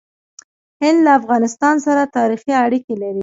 [0.81, 3.19] هند له افغانستان سره تاریخي اړیکې لري.